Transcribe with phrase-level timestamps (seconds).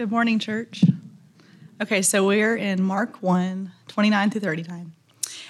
[0.00, 0.82] Good morning, church.
[1.78, 4.92] Okay, so we're in Mark 1 29 through 39.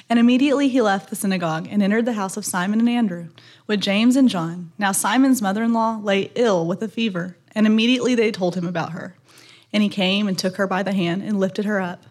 [0.08, 3.28] And immediately he left the synagogue and entered the house of Simon and Andrew
[3.68, 4.72] with James and John.
[4.76, 8.66] Now Simon's mother in law lay ill with a fever, and immediately they told him
[8.66, 9.14] about her.
[9.72, 12.03] And he came and took her by the hand and lifted her up,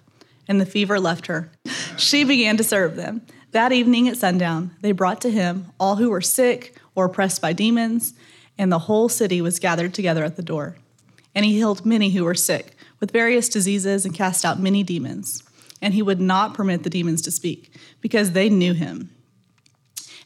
[0.48, 1.52] and the fever left her.
[1.98, 3.22] She began to serve them.
[3.52, 7.52] That evening at sundown, they brought to him all who were sick or oppressed by
[7.52, 8.14] demons,
[8.58, 10.78] and the whole city was gathered together at the door.
[11.40, 15.42] And he healed many who were sick with various diseases and cast out many demons.
[15.82, 19.10] And he would not permit the demons to speak, because they knew him.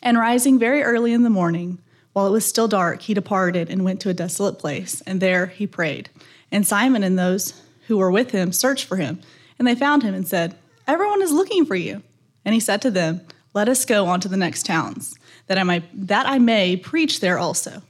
[0.01, 1.77] And rising very early in the morning,
[2.13, 5.45] while it was still dark, he departed and went to a desolate place, and there
[5.45, 6.09] he prayed.
[6.51, 9.21] And Simon and those who were with him searched for him,
[9.59, 10.55] and they found him and said,
[10.87, 12.01] Everyone is looking for you.
[12.43, 13.21] And he said to them,
[13.53, 15.13] Let us go on to the next towns,
[15.45, 17.83] that I may, that I may preach there also.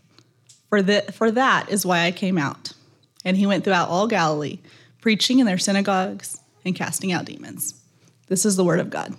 [0.68, 2.74] For, the, for that is why I came out.
[3.26, 4.60] And he went throughout all Galilee,
[5.02, 7.82] preaching in their synagogues and casting out demons.
[8.28, 9.16] This is the word of God.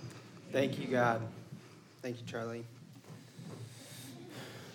[0.51, 1.21] Thank you, God.
[2.01, 2.65] Thank you, Charlie.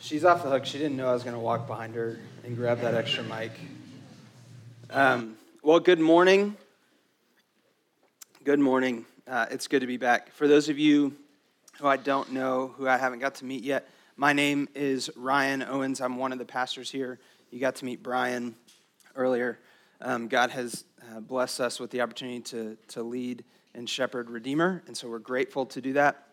[0.01, 0.65] She's off the hook.
[0.65, 3.53] She didn't know I was going to walk behind her and grab that extra mic.
[4.91, 6.57] Um, well, good morning.
[8.43, 9.05] Good morning.
[9.29, 10.33] Uh, it's good to be back.
[10.33, 11.15] For those of you
[11.79, 15.63] who I don't know, who I haven't got to meet yet, my name is Ryan
[15.63, 16.01] Owens.
[16.01, 17.19] I'm one of the pastors here.
[17.51, 18.55] You got to meet Brian
[19.17, 19.59] earlier.
[20.01, 23.45] Um, God has uh, blessed us with the opportunity to, to lead
[23.75, 26.27] and shepherd Redeemer, and so we're grateful to do that.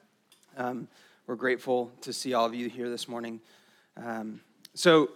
[0.56, 0.88] Um,
[1.28, 3.42] we're grateful to see all of you here this morning.
[3.95, 4.42] Um,
[4.73, 5.09] so,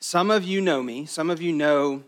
[0.00, 2.02] some of you know me, some of you know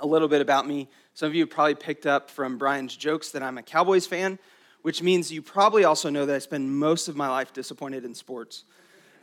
[0.00, 0.88] a little bit about me.
[1.14, 4.38] Some of you probably picked up from Brian's jokes that I'm a Cowboys fan,
[4.82, 8.14] which means you probably also know that I spend most of my life disappointed in
[8.14, 8.64] sports.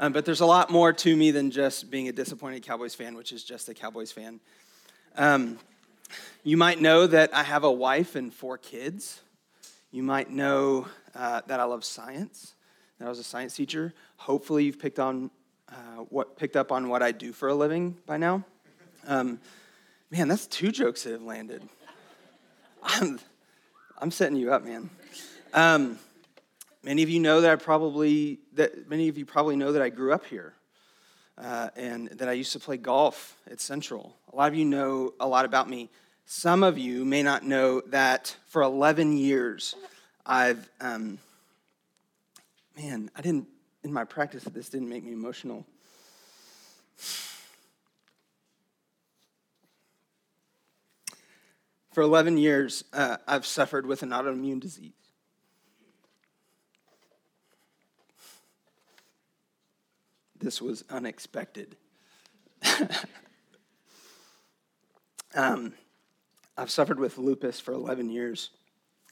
[0.01, 3.13] Um, but there's a lot more to me than just being a disappointed Cowboys fan,
[3.13, 4.39] which is just a Cowboys fan.
[5.15, 5.59] Um,
[6.43, 9.21] you might know that I have a wife and four kids.
[9.91, 12.55] You might know uh, that I love science,
[12.97, 13.93] that I was a science teacher.
[14.17, 15.29] Hopefully, you've picked, on,
[15.69, 18.43] uh, what, picked up on what I do for a living by now.
[19.05, 19.39] Um,
[20.09, 21.61] man, that's two jokes that have landed.
[22.83, 23.19] I'm,
[23.99, 24.89] I'm setting you up, man.
[25.53, 25.99] Um,
[26.83, 29.89] many of you know that I probably that many of you probably know that I
[29.89, 30.53] grew up here,
[31.37, 34.15] uh, and that I used to play golf at Central.
[34.31, 35.89] A lot of you know a lot about me.
[36.25, 39.75] Some of you may not know that for 11 years,
[40.25, 41.19] I've um,
[42.77, 43.47] man, I didn't
[43.83, 44.43] in my practice.
[44.43, 45.65] This didn't make me emotional.
[51.91, 54.93] For 11 years, uh, I've suffered with an autoimmune disease.
[60.41, 61.75] This was unexpected.
[65.35, 65.73] um,
[66.57, 68.49] I've suffered with lupus for 11 years,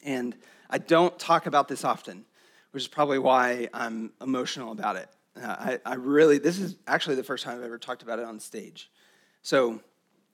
[0.03, 0.35] and
[0.69, 2.25] I don't talk about this often,
[2.71, 5.09] which is probably why I'm emotional about it.
[5.41, 8.25] Uh, I, I really, this is actually the first time I've ever talked about it
[8.25, 8.89] on stage.
[9.41, 9.79] So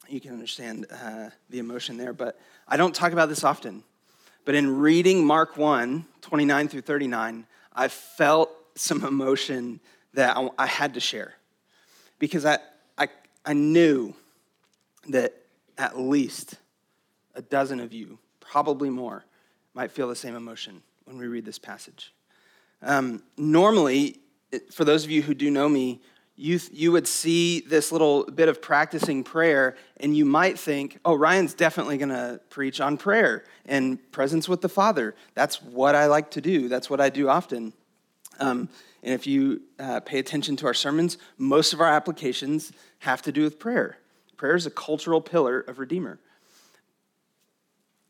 [0.07, 2.13] you can understand uh, the emotion there.
[2.13, 3.83] But I don't talk about this often.
[4.45, 9.79] But in reading Mark 1, 29 through 39, I felt some emotion
[10.15, 11.35] that I, I had to share.
[12.19, 12.57] Because I,
[12.97, 13.07] I,
[13.45, 14.13] I knew
[15.09, 15.33] that
[15.77, 16.55] at least
[17.35, 19.25] a dozen of you, probably more,
[19.73, 22.13] might feel the same emotion when we read this passage.
[22.81, 24.19] Um, normally,
[24.71, 26.01] for those of you who do know me,
[26.37, 31.13] you, you would see this little bit of practicing prayer, and you might think, oh,
[31.15, 35.15] Ryan's definitely going to preach on prayer and presence with the Father.
[35.33, 37.73] That's what I like to do, that's what I do often.
[38.39, 38.69] Um,
[39.03, 43.31] and if you uh, pay attention to our sermons, most of our applications have to
[43.31, 43.97] do with prayer.
[44.37, 46.19] Prayer is a cultural pillar of Redeemer.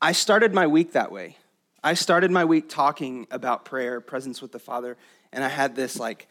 [0.00, 1.36] I started my week that way.
[1.82, 4.96] I started my week talking about prayer, presence with the Father,
[5.32, 6.28] and I had this like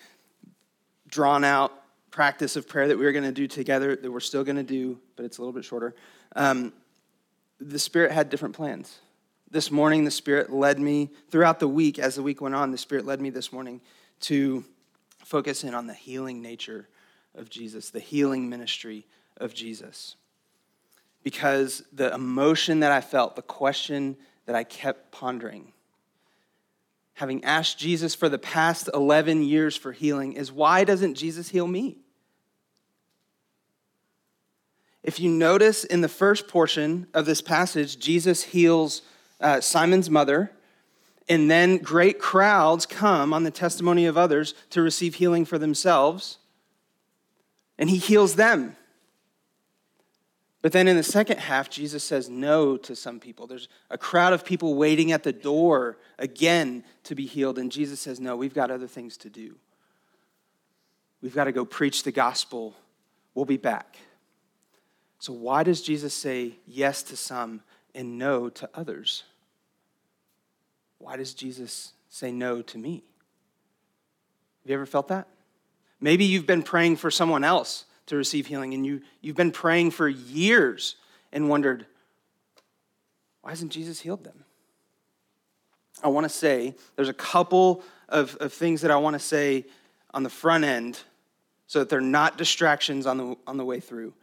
[1.08, 1.72] drawn out
[2.12, 4.64] practice of prayer that we were going to do together that we're still going to
[4.64, 5.94] do, but it's a little bit shorter.
[6.36, 6.74] Um,
[7.60, 9.00] the Spirit had different plans.
[9.56, 12.78] This morning, the Spirit led me throughout the week, as the week went on, the
[12.78, 13.80] Spirit led me this morning
[14.20, 14.66] to
[15.24, 16.90] focus in on the healing nature
[17.34, 19.06] of Jesus, the healing ministry
[19.38, 20.18] of Jesus.
[21.24, 25.72] Because the emotion that I felt, the question that I kept pondering,
[27.14, 31.68] having asked Jesus for the past 11 years for healing, is why doesn't Jesus heal
[31.68, 31.96] me?
[35.02, 39.02] If you notice in the first portion of this passage, Jesus heals
[39.40, 40.52] uh, Simon's mother,
[41.28, 46.38] and then great crowds come on the testimony of others to receive healing for themselves,
[47.78, 48.76] and he heals them.
[50.66, 53.46] But then in the second half, Jesus says no to some people.
[53.46, 57.60] There's a crowd of people waiting at the door again to be healed.
[57.60, 59.58] And Jesus says, No, we've got other things to do.
[61.22, 62.74] We've got to go preach the gospel.
[63.36, 63.98] We'll be back.
[65.20, 67.62] So, why does Jesus say yes to some
[67.96, 69.24] and no to others?
[71.00, 73.04] Why does Jesus say no to me?
[74.64, 75.28] Have you ever felt that?
[76.00, 78.74] Maybe you've been praying for someone else to receive healing.
[78.74, 80.96] And you, you've been praying for years
[81.32, 81.86] and wondered,
[83.42, 84.44] why hasn't Jesus healed them?
[86.04, 89.66] I want to say there's a couple of, of things that I want to say
[90.14, 91.00] on the front end
[91.68, 94.14] so that they're not distractions on the, on the way through.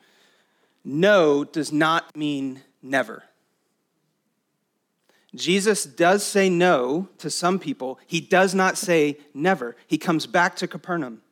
[0.84, 3.22] No does not mean never.
[5.34, 7.98] Jesus does say no to some people.
[8.06, 9.76] He does not say never.
[9.86, 11.22] He comes back to Capernaum.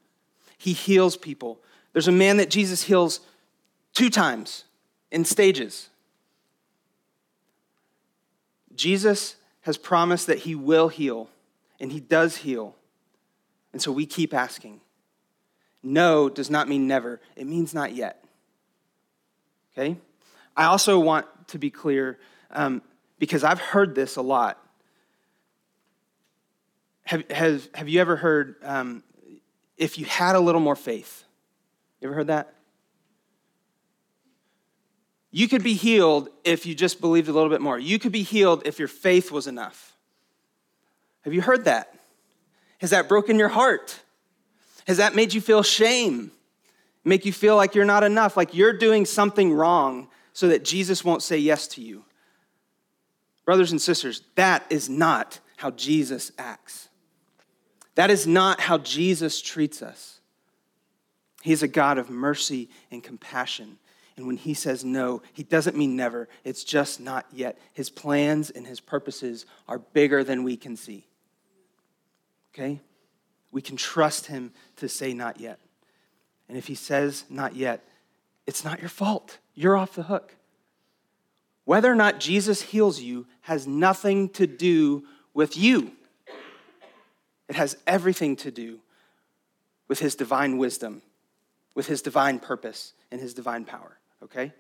[0.56, 1.60] He heals people.
[1.92, 3.20] There's a man that Jesus heals
[3.92, 4.64] two times
[5.10, 5.88] in stages.
[8.74, 11.28] Jesus has promised that he will heal,
[11.78, 12.74] and he does heal.
[13.72, 14.80] And so we keep asking.
[15.82, 18.24] No does not mean never, it means not yet.
[19.72, 19.96] Okay?
[20.56, 22.18] I also want to be clear
[22.50, 22.82] um,
[23.20, 24.58] because I've heard this a lot.
[27.04, 29.04] Have, have, have you ever heard um,
[29.76, 31.24] if you had a little more faith?
[32.00, 32.54] You ever heard that?
[35.30, 37.78] You could be healed if you just believed a little bit more.
[37.78, 39.96] You could be healed if your faith was enough.
[41.22, 41.94] Have you heard that?
[42.78, 44.00] Has that broken your heart?
[44.86, 46.32] Has that made you feel shame?
[47.04, 51.04] Make you feel like you're not enough, like you're doing something wrong so that Jesus
[51.04, 52.04] won't say yes to you?
[53.50, 56.88] Brothers and sisters, that is not how Jesus acts.
[57.96, 60.20] That is not how Jesus treats us.
[61.42, 63.78] He's a God of mercy and compassion.
[64.16, 66.28] And when he says no, he doesn't mean never.
[66.44, 67.58] It's just not yet.
[67.72, 71.08] His plans and his purposes are bigger than we can see.
[72.54, 72.80] Okay?
[73.50, 75.58] We can trust him to say not yet.
[76.48, 77.82] And if he says not yet,
[78.46, 79.38] it's not your fault.
[79.56, 80.36] You're off the hook.
[81.70, 85.04] Whether or not Jesus heals you has nothing to do
[85.34, 85.90] with you,
[87.48, 88.78] it has everything to do
[89.88, 91.02] with his divine wisdom
[91.74, 94.52] with his divine purpose and his divine power, okay?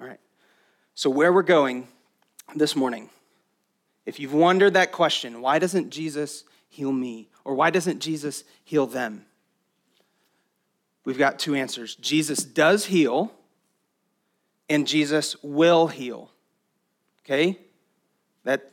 [0.00, 0.20] All right.
[0.94, 1.88] So, where we're going
[2.54, 3.10] this morning,
[4.06, 7.28] if you've wondered that question, why doesn't Jesus heal me?
[7.44, 9.26] Or why doesn't Jesus heal them?
[11.04, 13.32] We've got two answers Jesus does heal,
[14.70, 16.30] and Jesus will heal.
[17.26, 17.58] Okay?
[18.44, 18.70] That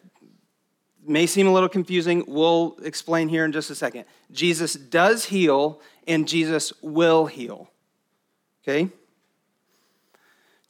[1.05, 2.23] may seem a little confusing.
[2.27, 4.05] We'll explain here in just a second.
[4.31, 7.69] Jesus does heal, and Jesus will heal.
[8.63, 8.89] Okay?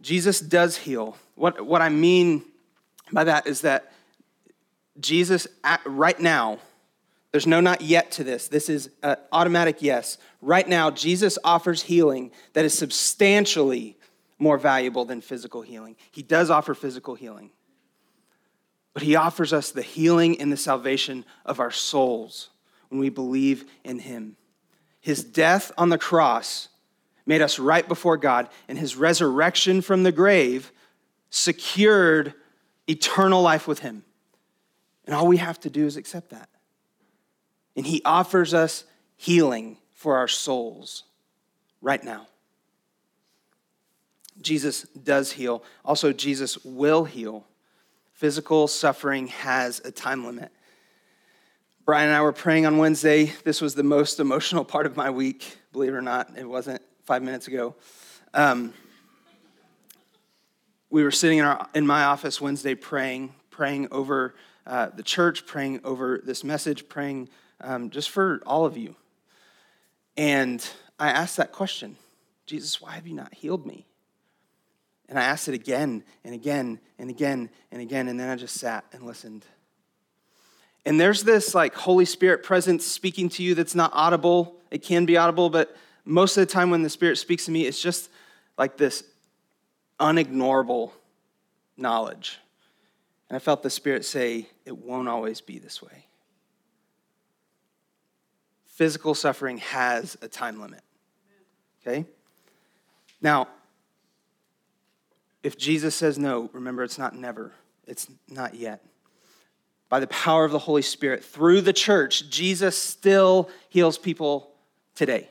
[0.01, 1.17] Jesus does heal.
[1.35, 2.43] What, what I mean
[3.11, 3.91] by that is that
[4.99, 5.47] Jesus,
[5.85, 6.59] right now,
[7.31, 8.47] there's no not yet to this.
[8.47, 10.19] This is an automatic yes.
[10.41, 13.97] Right now, Jesus offers healing that is substantially
[14.37, 15.95] more valuable than physical healing.
[16.11, 17.49] He does offer physical healing,
[18.93, 22.49] but he offers us the healing and the salvation of our souls
[22.89, 24.37] when we believe in him.
[25.01, 26.69] His death on the cross
[27.25, 30.71] made us right before God, and his resurrection from the grave
[31.29, 32.33] secured
[32.87, 34.03] eternal life with him.
[35.05, 36.49] And all we have to do is accept that.
[37.75, 38.83] And he offers us
[39.15, 41.03] healing for our souls
[41.81, 42.27] right now.
[44.41, 45.63] Jesus does heal.
[45.83, 47.45] Also, Jesus will heal.
[48.23, 50.49] Physical suffering has a time limit.
[51.83, 53.33] Brian and I were praying on Wednesday.
[53.43, 56.31] This was the most emotional part of my week, believe it or not.
[56.37, 57.75] It wasn't five minutes ago.
[58.33, 58.73] Um,
[60.89, 65.45] we were sitting in, our, in my office Wednesday praying, praying over uh, the church,
[65.45, 67.27] praying over this message, praying
[67.59, 68.95] um, just for all of you.
[70.15, 70.65] And
[70.97, 71.97] I asked that question
[72.45, 73.85] Jesus, why have you not healed me?
[75.09, 78.07] And I asked it again and again and again and again.
[78.07, 79.45] And then I just sat and listened.
[80.85, 84.55] And there's this like Holy Spirit presence speaking to you that's not audible.
[84.71, 87.65] It can be audible, but most of the time when the Spirit speaks to me,
[87.65, 88.09] it's just
[88.57, 89.03] like this
[89.99, 90.91] unignorable
[91.77, 92.39] knowledge.
[93.29, 96.05] And I felt the Spirit say, it won't always be this way.
[98.65, 100.81] Physical suffering has a time limit.
[101.81, 102.05] Okay?
[103.21, 103.47] Now,
[105.43, 107.51] if Jesus says no, remember it's not never,
[107.85, 108.83] it's not yet
[109.93, 114.49] by the power of the Holy Spirit through the church, Jesus still heals people
[114.95, 115.29] today.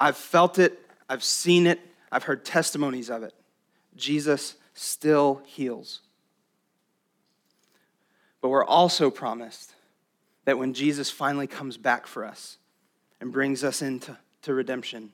[0.00, 0.76] I've felt it,
[1.08, 1.78] I've seen it,
[2.10, 3.34] I've heard testimonies of it.
[3.94, 6.00] Jesus still heals.
[8.40, 9.72] But we're also promised
[10.44, 12.58] that when Jesus finally comes back for us
[13.20, 15.12] and brings us into to redemption,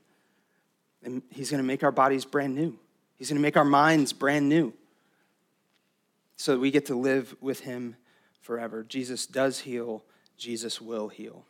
[1.07, 2.77] and he's going to make our bodies brand new.
[3.17, 4.75] He's going to make our minds brand new
[6.37, 7.97] so that we get to live with him
[8.43, 8.83] forever.
[8.83, 10.05] Jesus does heal,
[10.37, 11.47] Jesus will heal.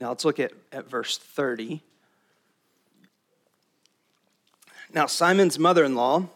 [0.00, 1.82] Now let's look at, at verse 30.
[4.92, 6.26] Now, Simon's mother in law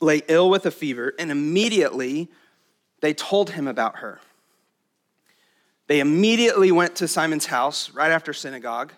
[0.00, 2.28] lay ill with a fever, and immediately
[3.00, 4.20] they told him about her.
[5.86, 8.92] They immediately went to Simon's house right after synagogue.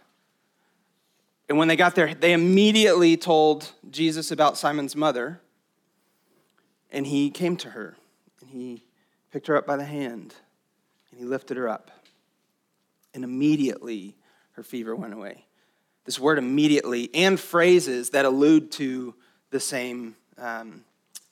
[1.53, 5.43] And when they got there, they immediately told Jesus about Simon's mother.
[6.91, 7.95] And he came to her
[8.41, 8.85] and he
[9.31, 10.35] picked her up by the hand
[11.11, 11.91] and he lifted her up.
[13.13, 14.17] And immediately
[14.53, 15.45] her fever went away.
[16.07, 19.15] This word immediately and phrases that allude to
[19.51, 20.87] the same um,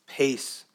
[0.06, 0.66] pace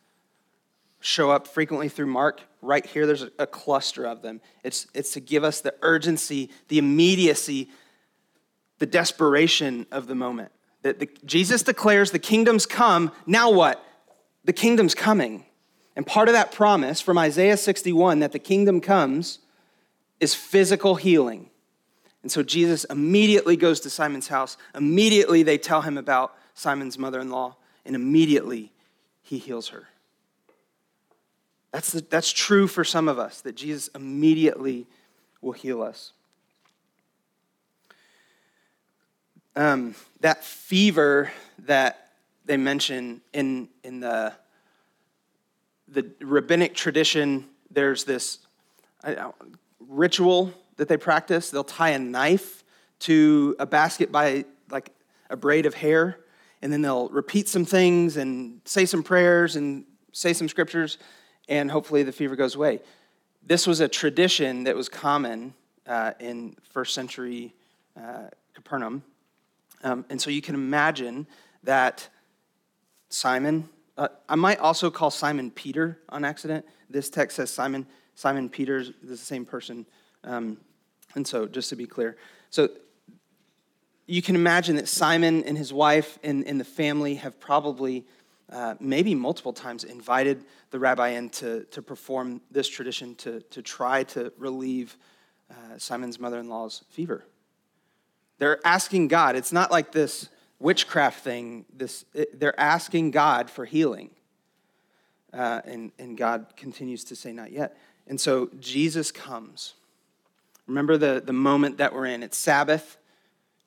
[1.02, 2.42] show up frequently through Mark.
[2.64, 4.42] Right here, there's a cluster of them.
[4.64, 7.70] It's, it's to give us the urgency, the immediacy,
[8.80, 10.52] the desperation of the moment.
[10.82, 13.12] That the, Jesus declares the kingdom's come.
[13.26, 13.84] Now what?
[14.44, 15.46] The kingdom's coming.
[15.96, 19.40] And part of that promise from Isaiah 61 that the kingdom comes
[20.20, 21.50] is physical healing.
[22.22, 24.58] And so Jesus immediately goes to Simon's house.
[24.74, 27.56] Immediately, they tell him about Simon's mother in law.
[27.86, 28.74] And immediately,
[29.22, 29.88] he heals her.
[31.72, 34.88] That's, the, that's true for some of us, that Jesus immediately
[35.42, 36.14] will heal us.
[39.56, 42.10] Um, that fever that
[42.46, 44.34] they mention in, in the,
[45.88, 48.40] the rabbinic tradition, there's this
[49.80, 51.50] ritual that they practice.
[51.50, 52.64] They'll tie a knife
[53.00, 54.92] to a basket by like
[55.30, 56.20] a braid of hair,
[56.62, 60.98] and then they'll repeat some things and say some prayers and say some scriptures
[61.48, 62.82] and hopefully the fever goes away.
[63.46, 65.54] This was a tradition that was common
[65.86, 67.54] uh, in first century
[67.96, 69.04] uh, Capernaum.
[69.84, 71.28] Um, and so you can imagine
[71.64, 72.08] that
[73.10, 76.66] Simon, uh, I might also call Simon Peter on accident.
[76.90, 79.86] This text says Simon, Simon Peter is the same person.
[80.24, 80.58] Um,
[81.16, 82.18] and so just to be clear,
[82.50, 82.70] so
[84.08, 88.06] you can imagine that Simon and his wife and, and the family have probably
[88.52, 93.62] uh, maybe multiple times, invited the rabbi in to, to perform this tradition to, to
[93.62, 94.98] try to relieve
[95.50, 97.26] uh, Simon's mother in law's fever.
[98.38, 103.66] They're asking God, it's not like this witchcraft thing, this, it, they're asking God for
[103.66, 104.10] healing.
[105.34, 107.78] Uh, and, and God continues to say, not yet.
[108.08, 109.74] And so Jesus comes.
[110.68, 112.24] Remember the, the moment that we're in.
[112.24, 112.98] It's Sabbath.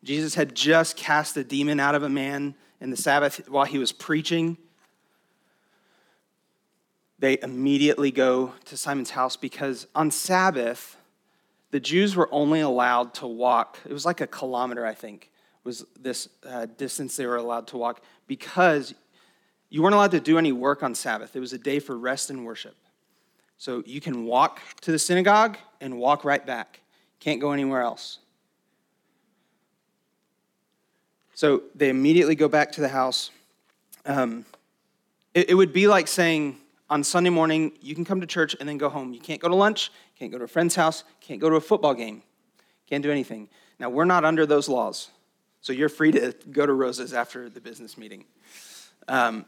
[0.03, 3.79] Jesus had just cast a demon out of a man in the Sabbath while he
[3.79, 4.57] was preaching
[7.19, 10.97] they immediately go to Simon's house because on Sabbath,
[11.71, 13.79] the Jews were only allowed to walk.
[13.85, 15.31] It was like a kilometer, I think,
[15.65, 18.95] was this uh, distance they were allowed to walk because
[19.71, 21.37] you weren't allowed to do any work on Sabbath.
[21.37, 22.75] It was a day for rest and worship.
[23.59, 26.81] So you can walk to the synagogue and walk right back.
[27.21, 28.21] Can't go anywhere else.
[31.35, 33.31] So they immediately go back to the house.
[34.07, 34.47] Um,
[35.35, 36.57] it, it would be like saying,
[36.91, 39.13] on Sunday morning, you can come to church and then go home.
[39.13, 41.61] You can't go to lunch, can't go to a friend's house, can't go to a
[41.61, 42.23] football game,
[42.89, 43.49] can't do anything.
[43.79, 45.11] Now, we're not under those laws,
[45.61, 48.25] so you're free to go to Rosa's after the business meeting.
[49.07, 49.45] Um,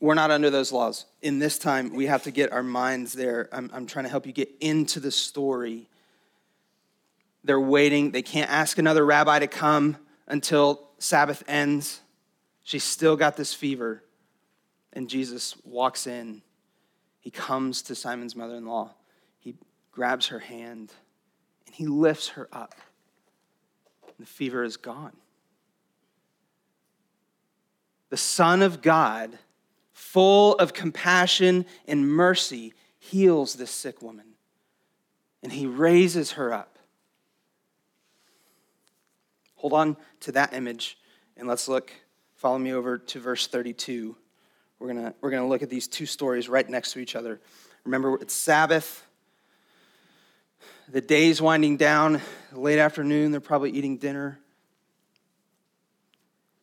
[0.00, 1.04] we're not under those laws.
[1.20, 3.48] In this time, we have to get our minds there.
[3.52, 5.88] I'm, I'm trying to help you get into the story.
[7.44, 8.10] They're waiting.
[8.10, 12.00] They can't ask another rabbi to come until Sabbath ends.
[12.62, 14.02] She's still got this fever.
[14.92, 16.42] And Jesus walks in.
[17.20, 18.94] He comes to Simon's mother in law.
[19.38, 19.54] He
[19.92, 20.92] grabs her hand
[21.66, 22.74] and he lifts her up.
[24.02, 25.16] And The fever is gone.
[28.08, 29.38] The Son of God,
[29.92, 34.26] full of compassion and mercy, heals this sick woman
[35.42, 36.78] and he raises her up.
[39.56, 40.98] Hold on to that image
[41.36, 41.92] and let's look,
[42.34, 44.16] follow me over to verse 32.
[44.80, 47.38] We're going we're going to look at these two stories right next to each other.
[47.84, 49.06] Remember, it's Sabbath.
[50.88, 52.20] The day's winding down,
[52.52, 54.40] late afternoon, they're probably eating dinner.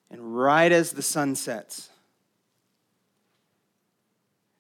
[0.10, 1.90] And right as the sun sets,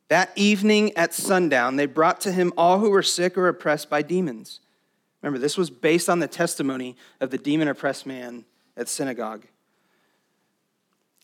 [0.09, 4.01] that evening at sundown, they brought to him all who were sick or oppressed by
[4.01, 4.61] demons.
[5.21, 8.45] Remember, this was based on the testimony of the demon oppressed man
[8.77, 9.45] at synagogue.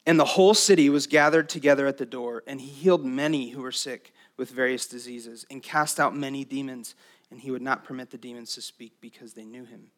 [0.06, 3.62] And the whole city was gathered together at the door, and he healed many who
[3.62, 6.96] were sick with various diseases, and cast out many demons,
[7.30, 9.92] and he would not permit the demons to speak because they knew him.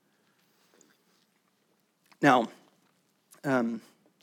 [2.22, 2.50] Now,
[3.44, 3.82] um,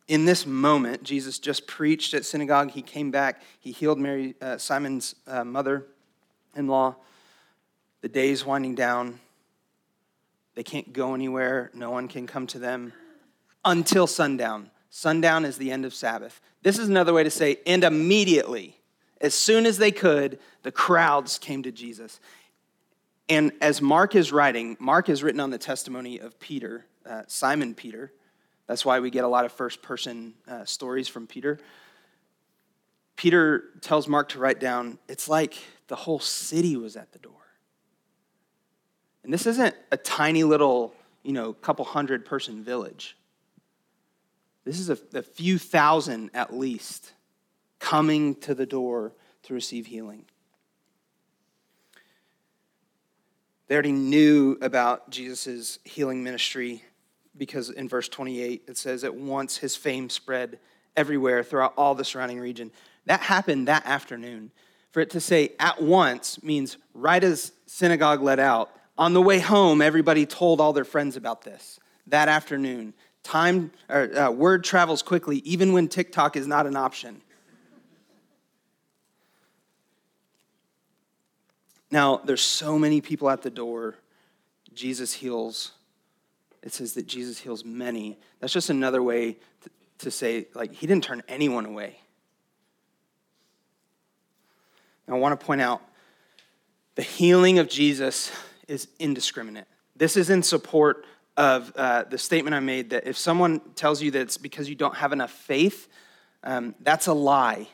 [0.09, 2.71] in this moment, Jesus just preached at synagogue.
[2.73, 3.41] He came back.
[3.61, 6.97] He healed Mary, uh, Simon's uh, mother-in-law.
[8.03, 9.21] The day's winding down.
[10.55, 11.71] They can't go anywhere.
[11.73, 12.93] No one can come to them
[13.65, 14.72] until sundown.
[14.95, 16.39] Sundown is the end of Sabbath.
[16.61, 18.77] This is another way to say, and immediately,
[19.23, 22.21] as soon as they could, the crowds came to Jesus.
[23.27, 27.75] And as Mark is writing, Mark is written on the testimony of Peter, uh, Simon
[27.75, 28.13] Peter.
[28.67, 31.59] That's why we get a lot of first person uh, stories from Peter.
[33.17, 35.57] Peter tells Mark to write down, it's like
[35.89, 37.33] the whole city was at the door.
[39.25, 43.17] And this isn't a tiny little, you know, couple hundred person village.
[44.65, 47.13] This is a, a few thousand at least
[47.79, 49.13] coming to the door
[49.45, 50.25] to receive healing.
[53.67, 56.85] They already knew about Jesus' healing ministry
[57.37, 60.59] because in verse 28 it says, At once his fame spread
[60.97, 62.71] everywhere throughout all the surrounding region.
[63.07, 64.51] That happened that afternoon.
[64.91, 69.39] For it to say at once means right as synagogue let out, on the way
[69.39, 72.93] home, everybody told all their friends about this that afternoon.
[73.23, 77.23] Time or uh, word travels quickly, even when TikTok is not an option.
[81.91, 83.97] Now, there's so many people at the door.
[84.75, 85.73] Jesus heals.
[86.63, 88.19] It says that Jesus heals many.
[88.41, 91.99] That's just another way to, to say, like, he didn't turn anyone away.
[95.07, 95.83] Now, I want to point out
[96.95, 98.33] the healing of Jesus
[98.69, 99.67] is indiscriminate.
[99.95, 101.05] This is in support
[101.37, 104.75] of uh, the statement I made that if someone tells you that it's because you
[104.75, 105.89] don't have enough faith,
[106.45, 107.69] um, that's a lie.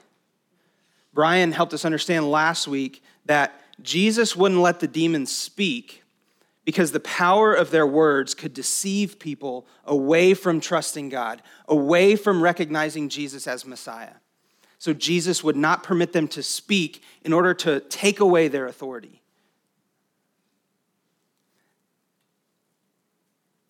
[1.12, 6.03] Brian helped us understand last week that Jesus wouldn't let the demons speak
[6.64, 12.42] because the power of their words could deceive people away from trusting God, away from
[12.42, 14.14] recognizing Jesus as Messiah.
[14.79, 19.23] So Jesus would not permit them to speak in order to take away their authority.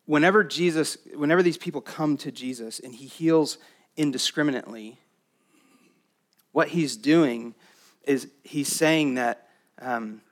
[0.08, 3.58] Whenever Jesus, whenever these people come to Jesus and he heals
[3.94, 4.98] indiscriminately,
[6.52, 7.54] what he's doing
[8.04, 9.48] is he's saying that
[9.82, 10.22] um,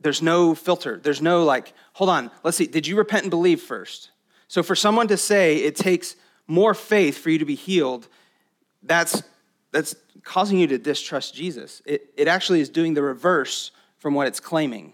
[0.00, 0.98] there's no filter.
[1.00, 4.10] There's no like, hold on, let's see, did you repent and believe first?
[4.48, 6.16] So for someone to say it takes
[6.48, 8.08] more faith for you to be healed,
[8.82, 9.22] that's,
[9.70, 11.82] that's causing you to distrust Jesus.
[11.86, 14.92] It, it actually is doing the reverse from what it's claiming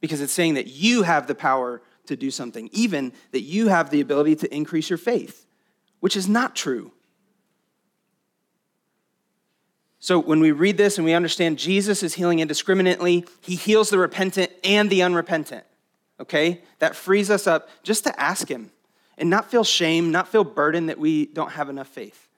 [0.00, 3.90] because it's saying that you have the power to do something, even that you have
[3.90, 5.46] the ability to increase your faith,
[6.00, 6.92] which is not true.
[9.98, 13.98] So when we read this and we understand Jesus is healing indiscriminately, he heals the
[13.98, 15.64] repentant and the unrepentant.
[16.20, 16.62] Okay?
[16.78, 18.70] That frees us up just to ask him
[19.18, 22.28] and not feel shame, not feel burden that we don't have enough faith.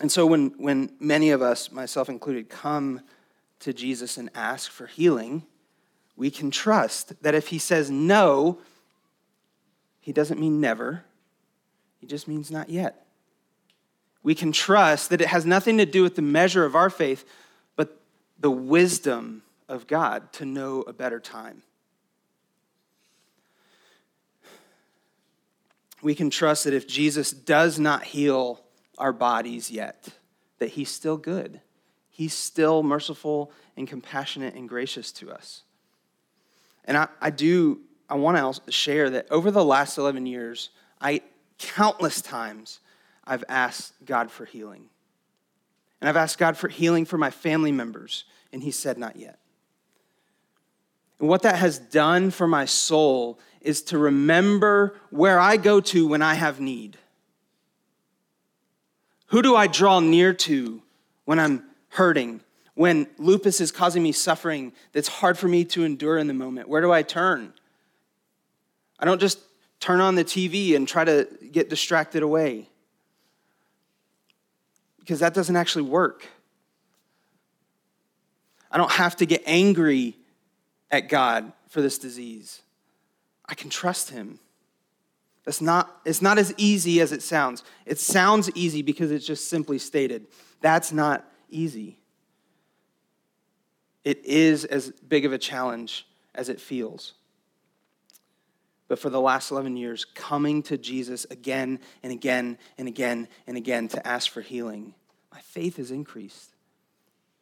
[0.00, 3.02] And so when, when many of us, myself included, come
[3.60, 5.44] to Jesus and ask for healing,
[6.16, 8.58] we can trust that if he says no,
[10.00, 11.04] he doesn't mean never,
[11.98, 13.06] he just means not yet.
[14.22, 17.24] We can trust that it has nothing to do with the measure of our faith,
[17.76, 18.00] but
[18.38, 21.62] the wisdom of God to know a better time.
[26.02, 28.60] We can trust that if Jesus does not heal
[28.98, 30.08] our bodies yet,
[30.58, 31.60] that he's still good.
[32.10, 35.62] He's still merciful and compassionate and gracious to us.
[36.84, 41.22] And I, I do, I want to share that over the last 11 years, I
[41.58, 42.80] countless times
[43.24, 44.88] I've asked God for healing.
[46.00, 49.38] And I've asked God for healing for my family members, and He said, not yet.
[51.20, 56.08] And what that has done for my soul is to remember where I go to
[56.08, 56.98] when I have need.
[59.26, 60.82] Who do I draw near to
[61.24, 62.40] when I'm hurting?
[62.74, 66.68] When lupus is causing me suffering that's hard for me to endure in the moment?
[66.68, 67.52] Where do I turn?
[68.98, 69.38] I don't just
[69.80, 72.68] turn on the TV and try to get distracted away
[75.00, 76.26] because that doesn't actually work.
[78.70, 80.16] I don't have to get angry
[80.90, 82.62] at God for this disease.
[83.46, 84.38] I can trust him.
[85.44, 87.64] That's not, it's not as easy as it sounds.
[87.84, 90.28] It sounds easy because it's just simply stated.
[90.60, 91.98] That's not easy
[94.04, 97.14] it is as big of a challenge as it feels.
[98.88, 103.56] but for the last 11 years, coming to Jesus again and again and again and
[103.56, 104.94] again to ask for healing,
[105.32, 106.50] my faith has increased.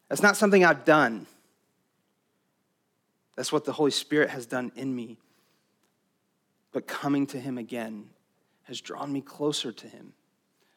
[0.09, 1.27] That's not something I've done.
[3.35, 5.19] That's what the Holy Spirit has done in me.
[6.73, 8.11] But coming to Him again
[8.65, 10.13] has drawn me closer to Him.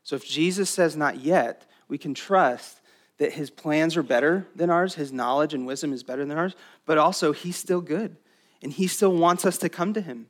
[0.04, 2.80] So if Jesus says not yet, we can trust
[3.18, 6.56] that His plans are better than ours, His knowledge and wisdom is better than ours,
[6.86, 8.18] but also He's still good
[8.62, 10.28] and He still wants us to come to Him.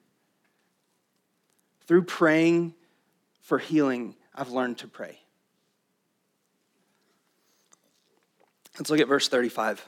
[1.85, 2.73] Through praying
[3.41, 5.19] for healing, I've learned to pray.
[8.77, 9.87] Let's look at verse 35.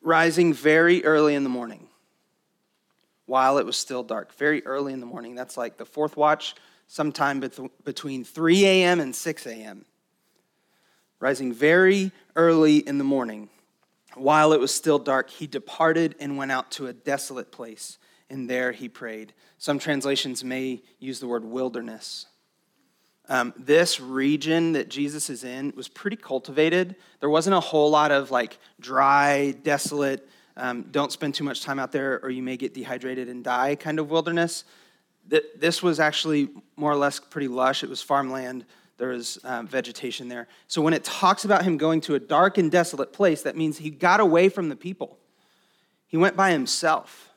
[0.00, 1.88] Rising very early in the morning,
[3.26, 5.34] while it was still dark, very early in the morning.
[5.34, 6.54] That's like the fourth watch,
[6.86, 7.42] sometime
[7.84, 9.00] between 3 a.m.
[9.00, 9.84] and 6 a.m.
[11.18, 13.48] Rising very early in the morning,
[14.14, 17.98] while it was still dark, he departed and went out to a desolate place,
[18.30, 19.32] and there he prayed.
[19.58, 22.26] Some translations may use the word wilderness.
[23.28, 26.94] Um, this region that Jesus is in was pretty cultivated.
[27.20, 31.78] There wasn't a whole lot of like dry, desolate, um, don't spend too much time
[31.78, 34.64] out there or you may get dehydrated and die kind of wilderness.
[35.28, 37.82] This was actually more or less pretty lush.
[37.82, 38.64] It was farmland,
[38.98, 40.48] there was um, vegetation there.
[40.68, 43.78] So when it talks about him going to a dark and desolate place, that means
[43.78, 45.18] he got away from the people.
[46.06, 47.30] He went by himself.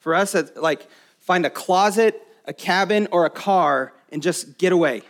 [0.00, 0.86] For us, like
[1.18, 5.02] find a closet, a cabin, or a car and just get away.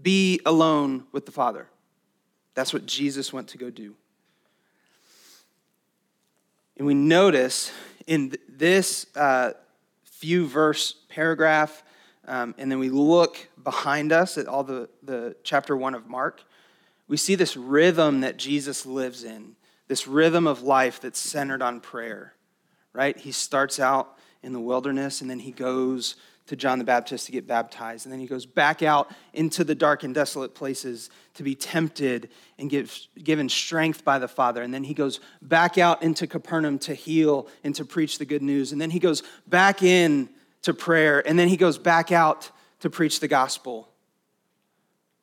[0.00, 1.66] Be alone with the Father.
[2.54, 3.94] That's what Jesus went to go do.
[6.76, 7.72] And we notice
[8.06, 9.52] in this uh,
[10.20, 11.82] few verse paragraph,
[12.28, 16.44] um, and then we look behind us at all the, the chapter one of Mark,
[17.08, 19.56] we see this rhythm that Jesus lives in,
[19.88, 22.34] this rhythm of life that's centered on prayer,
[22.92, 23.16] right?
[23.16, 26.16] He starts out in the wilderness and then he goes
[26.50, 28.06] to John the Baptist to get baptized.
[28.06, 32.28] And then he goes back out into the dark and desolate places to be tempted
[32.58, 34.60] and give, given strength by the Father.
[34.60, 38.42] And then he goes back out into Capernaum to heal and to preach the good
[38.42, 38.72] news.
[38.72, 40.28] And then he goes back in
[40.62, 41.24] to prayer.
[41.24, 43.88] And then he goes back out to preach the gospel.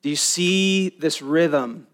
[0.03, 1.87] Do you see this rhythm?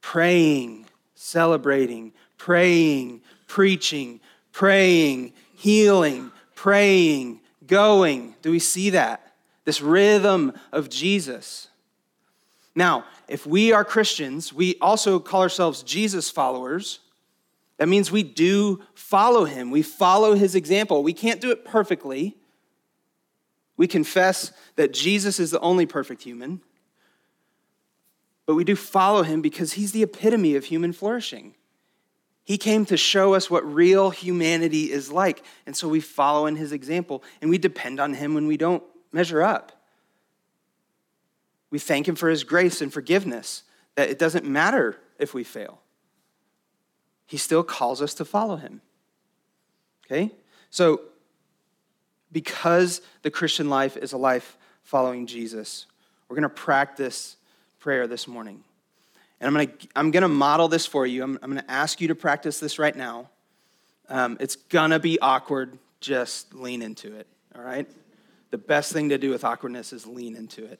[0.00, 4.20] Praying, celebrating, praying, preaching,
[4.52, 8.34] praying, healing, praying, going.
[8.42, 9.34] Do we see that?
[9.64, 11.68] This rhythm of Jesus.
[12.74, 17.00] Now, if we are Christians, we also call ourselves Jesus followers.
[17.78, 19.70] That means we do follow him.
[19.70, 21.02] We follow his example.
[21.02, 22.36] We can't do it perfectly.
[23.76, 26.60] We confess that Jesus is the only perfect human.
[28.46, 31.55] But we do follow him because he's the epitome of human flourishing.
[32.46, 35.42] He came to show us what real humanity is like.
[35.66, 38.84] And so we follow in his example and we depend on him when we don't
[39.10, 39.72] measure up.
[41.70, 43.64] We thank him for his grace and forgiveness,
[43.96, 45.80] that it doesn't matter if we fail.
[47.26, 48.80] He still calls us to follow him.
[50.06, 50.30] Okay?
[50.70, 51.00] So,
[52.30, 55.86] because the Christian life is a life following Jesus,
[56.28, 57.36] we're going to practice
[57.80, 58.62] prayer this morning.
[59.40, 61.22] And I'm going to I'm to model this for you.
[61.22, 63.30] I'm, I'm going to ask you to practice this right now.
[64.08, 65.78] Um, it's going to be awkward.
[66.00, 67.88] Just lean into it, all right?
[68.50, 70.78] The best thing to do with awkwardness is lean into it.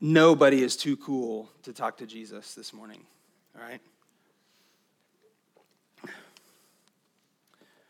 [0.00, 3.04] Nobody is too cool to talk to Jesus this morning,
[3.56, 3.80] all right?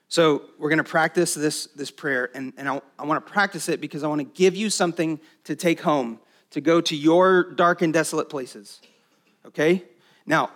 [0.08, 3.68] So we're going to practice this, this prayer, and, and I, I want to practice
[3.68, 6.18] it because I want to give you something to take home
[6.50, 8.80] to go to your dark and desolate places.
[9.46, 9.84] Okay?
[10.26, 10.50] Now,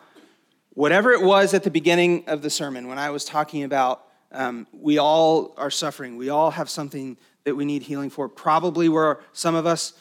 [0.71, 4.67] whatever it was at the beginning of the sermon when I was talking about um,
[4.73, 9.21] we all are suffering, we all have something that we need healing for, probably where
[9.33, 9.93] some of us,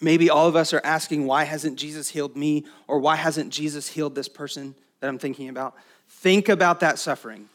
[0.00, 2.66] maybe all of us, are asking, why hasn't Jesus healed me?
[2.86, 5.74] Or why hasn't Jesus healed this person that I'm thinking about?
[6.08, 7.48] Think about that suffering.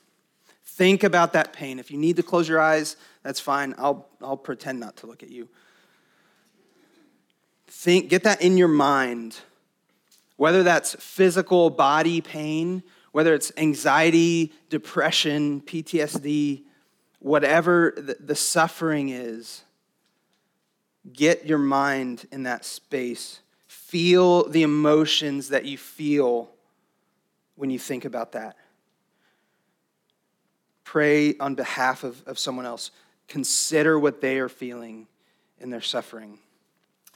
[0.65, 1.79] Think about that pain.
[1.79, 3.75] If you need to close your eyes, that's fine.
[3.77, 5.47] I'll, I'll pretend not to look at you.
[7.79, 9.39] Think, get that in your mind.
[10.35, 16.63] Whether that's physical body pain, whether it's anxiety, depression, PTSD,
[17.19, 19.63] whatever the, the suffering is,
[21.13, 23.39] get your mind in that space.
[23.67, 26.49] Feel the emotions that you feel
[27.55, 28.57] when you think about that.
[30.83, 32.91] Pray on behalf of, of someone else.
[33.29, 35.07] Consider what they are feeling
[35.61, 36.39] in their suffering.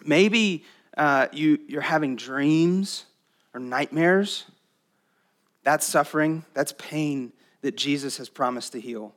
[0.06, 0.66] Maybe
[0.98, 3.06] uh, you, you're having dreams
[3.54, 4.46] or nightmares
[5.64, 9.14] That's suffering, that's pain that Jesus has promised to heal.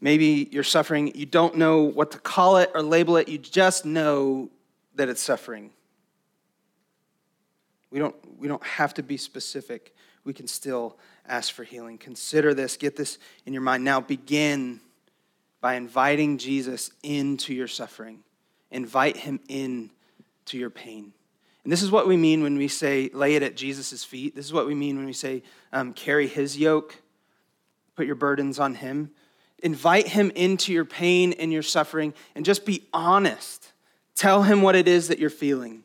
[0.00, 3.84] Maybe you're suffering, you don't know what to call it or label it, you just
[3.84, 4.50] know
[4.94, 5.70] that it's suffering.
[7.90, 9.94] We don't, we don't have to be specific.
[10.24, 11.98] We can still ask for healing.
[11.98, 13.82] Consider this, get this in your mind.
[13.82, 14.80] Now begin
[15.64, 18.22] by inviting Jesus into your suffering.
[18.70, 19.90] Invite him in
[20.44, 21.14] to your pain.
[21.62, 24.36] And this is what we mean when we say lay it at Jesus' feet.
[24.36, 27.00] This is what we mean when we say um, carry his yoke,
[27.96, 29.12] put your burdens on him.
[29.62, 33.72] Invite him into your pain and your suffering and just be honest.
[34.14, 35.82] Tell him what it is that you're feeling.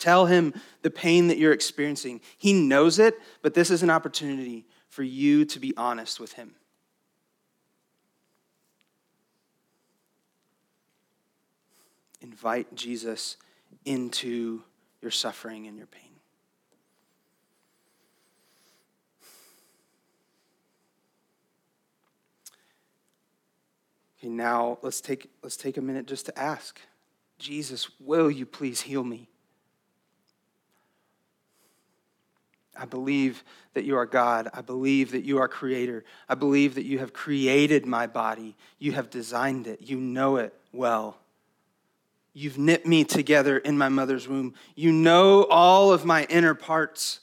[0.00, 2.20] Tell him the pain that you're experiencing.
[2.36, 6.56] He knows it, but this is an opportunity for you to be honest with him.
[12.22, 13.36] Invite Jesus
[13.84, 14.62] into
[15.00, 16.02] your suffering and your pain.
[24.18, 26.80] Okay, now let's take, let's take a minute just to ask
[27.38, 29.28] Jesus, will you please heal me?
[32.78, 33.42] I believe
[33.74, 34.48] that you are God.
[34.54, 36.04] I believe that you are creator.
[36.28, 38.54] I believe that you have created my body.
[38.78, 39.82] You have designed it.
[39.82, 41.18] You know it well.
[42.34, 44.54] You've knit me together in my mother's womb.
[44.74, 47.20] You know all of my inner parts,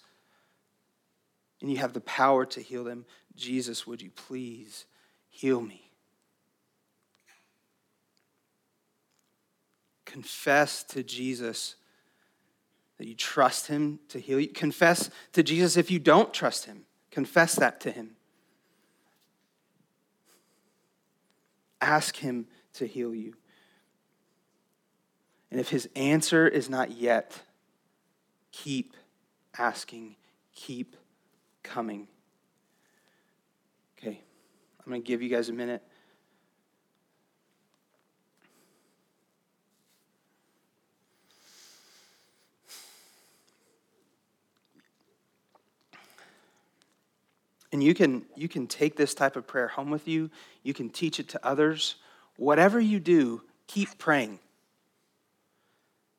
[1.61, 3.05] and you have the power to heal them.
[3.35, 4.85] Jesus, would you please
[5.29, 5.89] heal me?
[10.05, 11.75] Confess to Jesus
[12.97, 14.49] that you trust him to heal you.
[14.49, 16.85] Confess to Jesus if you don't trust him.
[17.11, 18.11] Confess that to him.
[21.81, 23.35] Ask him to heal you.
[25.51, 27.41] And if his answer is not yet,
[28.51, 28.95] keep
[29.57, 30.15] asking,
[30.53, 30.95] keep
[31.63, 32.07] coming.
[33.97, 34.21] Okay,
[34.79, 35.83] I'm going to give you guys a minute.
[47.71, 50.31] And you can, you can take this type of prayer home with you.
[50.63, 51.95] You can teach it to others.
[52.35, 54.39] Whatever you do, keep praying.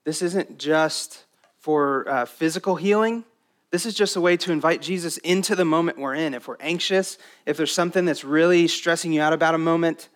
[0.05, 1.25] This isn't just
[1.59, 3.25] for uh, physical healing.
[3.71, 6.35] This is just a way to invite Jesus into the moment we're in.
[6.35, 10.09] If we're anxious, if there's something that's really stressing you out about a moment,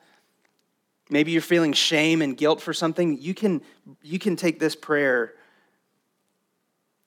[1.08, 3.62] maybe you're feeling shame and guilt for something, you can,
[4.02, 5.34] you can take this prayer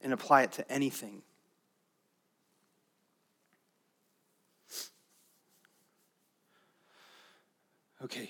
[0.01, 1.21] and apply it to anything.
[8.03, 8.29] Okay.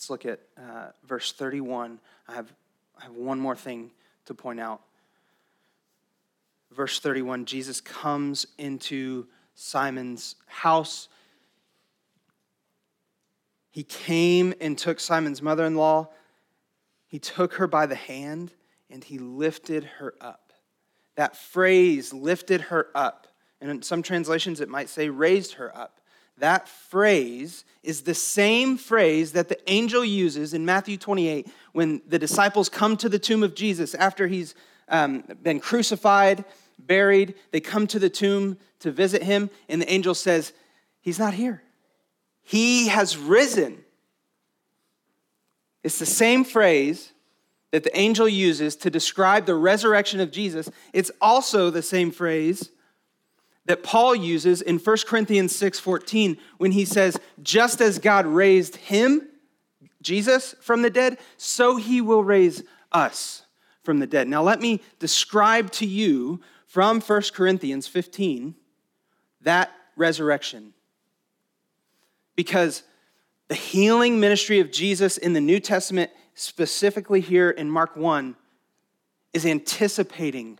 [0.00, 2.00] Let's look at uh, verse 31.
[2.26, 2.50] I have,
[2.98, 3.90] I have one more thing
[4.24, 4.80] to point out.
[6.72, 11.10] Verse 31 Jesus comes into Simon's house.
[13.70, 16.08] He came and took Simon's mother in law.
[17.06, 18.54] He took her by the hand
[18.88, 20.54] and he lifted her up.
[21.16, 23.26] That phrase, lifted her up,
[23.60, 25.99] and in some translations it might say raised her up
[26.40, 32.18] that phrase is the same phrase that the angel uses in Matthew 28 when the
[32.18, 34.54] disciples come to the tomb of Jesus after he's
[34.88, 36.44] um, been crucified,
[36.78, 37.34] buried.
[37.52, 40.52] They come to the tomb to visit him, and the angel says,
[41.00, 41.62] He's not here.
[42.42, 43.78] He has risen.
[45.82, 47.12] It's the same phrase
[47.70, 50.68] that the angel uses to describe the resurrection of Jesus.
[50.92, 52.70] It's also the same phrase
[53.66, 59.28] that Paul uses in 1 Corinthians 6:14 when he says, "Just as God raised him,
[60.02, 63.42] Jesus from the dead, so he will raise us
[63.82, 68.54] from the dead." Now let me describe to you from 1 Corinthians 15
[69.42, 70.74] that resurrection.
[72.36, 72.82] Because
[73.48, 78.36] the healing ministry of Jesus in the New Testament, specifically here in Mark 1,
[79.32, 80.58] is anticipating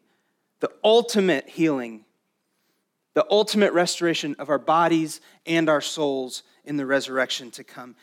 [0.61, 2.05] the ultimate healing
[3.15, 7.97] the ultimate restoration of our bodies and our souls in the resurrection to come.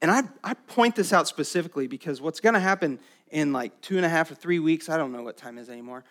[0.00, 3.96] And I, I point this out specifically because what's going to happen in like two
[3.96, 6.04] and a half or three weeks, I don't know what time is anymore,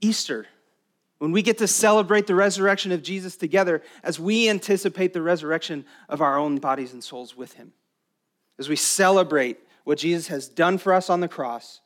[0.00, 0.46] Easter,
[1.18, 5.84] when we get to celebrate the resurrection of Jesus together as we anticipate the resurrection
[6.08, 7.72] of our own bodies and souls with him.
[8.58, 11.80] As we celebrate what Jesus has done for us on the cross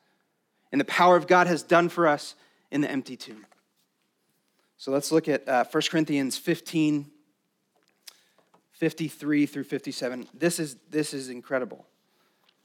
[0.70, 2.34] and the power of God has done for us
[2.70, 3.44] in the empty tomb.
[4.84, 7.10] So let's look at uh, 1 Corinthians 15,
[8.72, 10.28] 53 through 57.
[10.34, 11.86] This is, this is incredible.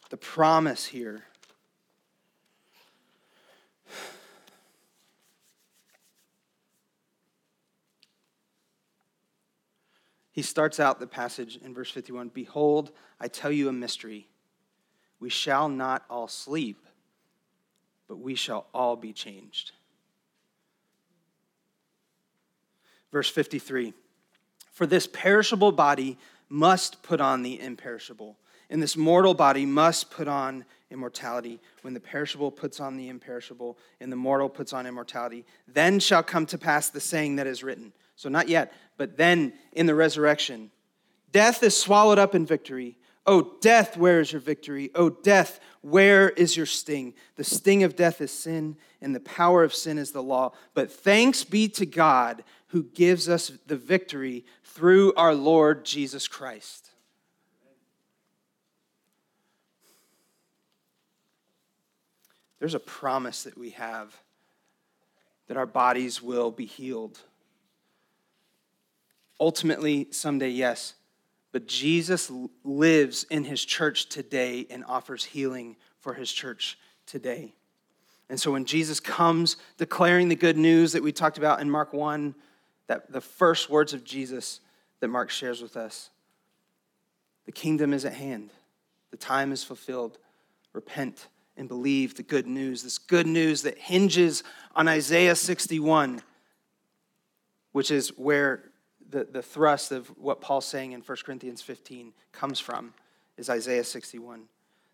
[0.09, 1.23] The promise here.
[10.33, 14.27] He starts out the passage in verse 51 Behold, I tell you a mystery.
[15.21, 16.85] We shall not all sleep,
[18.09, 19.71] but we shall all be changed
[23.11, 23.93] Verse 53
[24.71, 26.17] For this perishable body
[26.49, 28.37] must put on the imperishable,
[28.69, 31.59] and this mortal body must put on immortality.
[31.81, 36.23] When the perishable puts on the imperishable, and the mortal puts on immortality, then shall
[36.23, 37.93] come to pass the saying that is written.
[38.15, 40.71] So, not yet, but then in the resurrection,
[41.31, 42.97] death is swallowed up in victory.
[43.31, 44.89] Oh, death, where is your victory?
[44.95, 47.13] Oh, death, where is your sting?
[47.35, 50.53] The sting of death is sin, and the power of sin is the law.
[50.73, 56.89] But thanks be to God who gives us the victory through our Lord Jesus Christ.
[62.57, 64.11] There's a promise that we have
[65.45, 67.19] that our bodies will be healed.
[69.39, 70.95] Ultimately, someday, yes,
[71.51, 72.31] but Jesus
[72.63, 77.53] lives in his church today and offers healing for his church today.
[78.29, 81.93] And so when Jesus comes declaring the good news that we talked about in Mark
[81.93, 82.35] 1,
[82.87, 84.59] that the first words of Jesus
[84.99, 86.11] that Mark shares with us,
[87.45, 88.51] the kingdom is at hand.
[89.09, 90.19] The time is fulfilled.
[90.73, 94.43] Repent and believe the good news, this good news that hinges
[94.75, 96.21] on Isaiah 61,
[97.71, 98.68] which is where
[99.09, 102.93] the, the thrust of what Paul's saying in 1 Corinthians 15 comes from,
[103.37, 104.43] is Isaiah 61.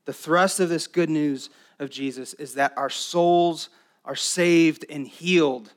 [0.05, 1.49] The thrust of this good news
[1.79, 3.69] of Jesus is that our souls
[4.05, 5.73] are saved and healed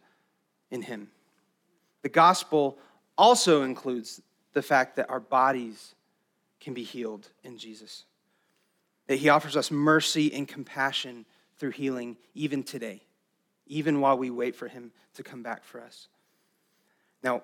[0.71, 1.09] in him.
[2.03, 2.79] The gospel
[3.17, 4.21] also includes
[4.53, 5.95] the fact that our bodies
[6.61, 8.05] can be healed in Jesus,
[9.07, 11.25] that he offers us mercy and compassion
[11.57, 13.03] through healing even today,
[13.67, 16.09] even while we wait for him to come back for us.
[17.23, 17.43] Now,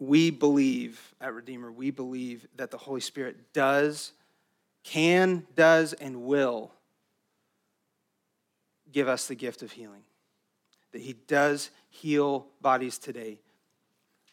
[0.00, 4.12] we believe at Redeemer, we believe that the Holy Spirit does,
[4.82, 6.72] can, does, and will
[8.90, 10.02] give us the gift of healing.
[10.92, 13.38] That He does heal bodies today.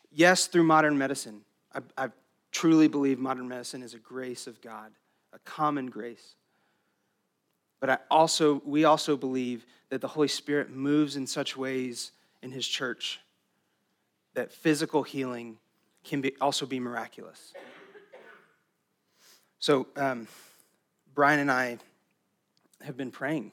[0.10, 1.41] Yes, through modern medicine.
[1.75, 2.10] I, I
[2.51, 4.91] truly believe modern medicine is a grace of God,
[5.34, 6.36] a common grace.
[7.82, 12.51] But I also, we also believe that the Holy Spirit moves in such ways in
[12.51, 13.19] His church
[14.38, 15.58] that physical healing
[16.04, 17.54] can be, also be miraculous.
[19.58, 20.28] So, um,
[21.15, 21.80] Brian and I
[22.84, 23.52] have been praying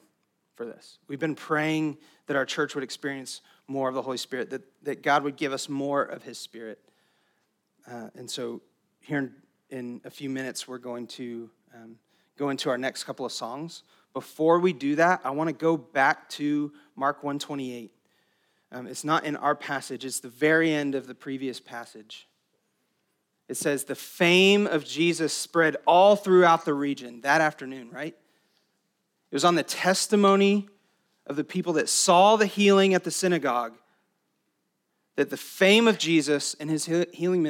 [0.53, 0.99] for this.
[1.07, 5.01] We've been praying that our church would experience more of the Holy Spirit, that, that
[5.01, 6.77] God would give us more of His Spirit.
[7.89, 8.61] Uh, and so,
[8.99, 9.31] here in,
[9.71, 11.95] in, a few minutes, we're going to um,
[12.37, 13.81] go into our next couple of songs.
[14.13, 17.94] Before we do that, I want to go back to Mark 128.
[18.71, 22.27] Um, it's not in our passage, it's the very end of the previous passage.
[23.47, 28.15] It says, The fame of Jesus spread all throughout the region that afternoon, right?
[29.31, 30.67] It was on the testimony
[31.27, 33.77] of the people that saw the healing at the synagogue
[35.15, 37.41] that the fame of Jesus and his healing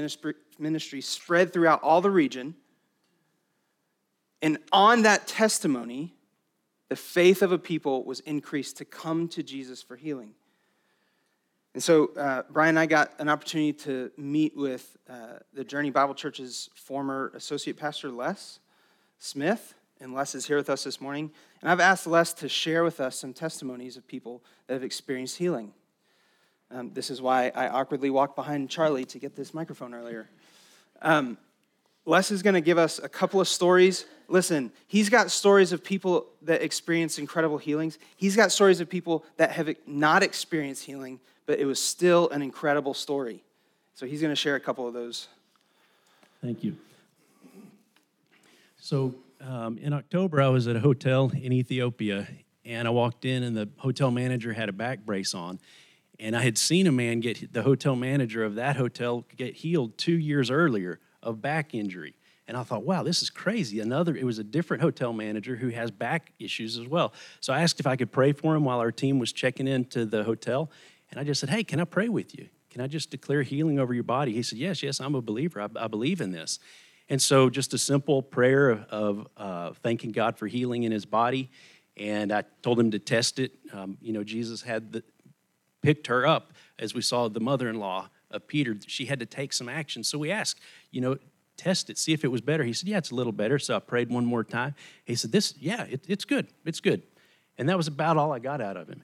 [0.60, 2.56] ministry spread throughout all the region.
[4.42, 6.14] And on that testimony,
[6.90, 10.36] the faith of a people was increased to come to Jesus for healing.
[11.76, 15.90] And so, uh, Brian and I got an opportunity to meet with uh, the Journey
[15.90, 18.60] Bible Church's former associate pastor, Les
[19.20, 19.74] Smith.
[20.00, 21.32] And Les is here with us this morning.
[21.62, 25.38] And I've asked Les to share with us some testimonies of people that have experienced
[25.38, 25.74] healing.
[26.72, 30.30] Um, this is why I awkwardly walked behind Charlie to get this microphone earlier.
[31.02, 31.38] Um,
[32.06, 34.06] Les is going to give us a couple of stories.
[34.30, 38.00] Listen, he's got stories of people that experience incredible healings.
[38.16, 42.42] He's got stories of people that have not experienced healing, but it was still an
[42.42, 43.44] incredible story.
[43.94, 45.28] So he's going to share a couple of those.
[46.42, 46.76] Thank you.
[48.80, 52.28] So um, in October, I was at a hotel in Ethiopia,
[52.64, 55.60] and I walked in, and the hotel manager had a back brace on.
[56.20, 59.98] And I had seen a man get the hotel manager of that hotel get healed
[59.98, 62.16] two years earlier of back injury.
[62.48, 63.80] And I thought, wow, this is crazy.
[63.80, 67.12] Another, it was a different hotel manager who has back issues as well.
[67.40, 70.06] So I asked if I could pray for him while our team was checking into
[70.06, 70.70] the hotel.
[71.12, 72.48] And I just said, Hey, can I pray with you?
[72.70, 74.34] Can I just declare healing over your body?
[74.34, 75.62] He said, Yes, yes, I'm a believer.
[75.62, 76.60] I, I believe in this.
[77.08, 81.52] And so, just a simple prayer of, uh, thanking God for healing in his body.
[81.98, 83.54] And I told him to test it.
[83.72, 85.04] Um, you know, Jesus had the,
[85.82, 88.76] picked her up, as we saw the mother in law of Peter.
[88.88, 90.04] She had to take some action.
[90.04, 90.60] So we asked,
[90.92, 91.18] you know,
[91.58, 92.64] test it, see if it was better.
[92.64, 93.60] He said, Yeah, it's a little better.
[93.60, 94.76] So I prayed one more time.
[95.06, 96.48] He said, This, yeah, it, it's good.
[96.66, 97.04] It's good.
[97.58, 99.04] And that was about all I got out of him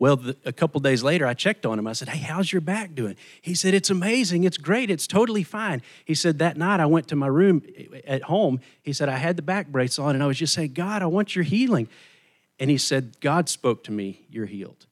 [0.00, 1.86] Well, the, a couple days later, I checked on him.
[1.86, 3.16] I said, Hey, how's your back doing?
[3.42, 4.44] He said, It's amazing.
[4.44, 4.90] It's great.
[4.90, 5.82] It's totally fine.
[6.06, 8.60] He said, That night I went to my room eh, at home.
[8.82, 11.06] He said, I had the back brace on and I was just saying, God, I
[11.06, 11.86] want your healing.
[12.58, 14.86] And he said, God spoke to me, You're healed.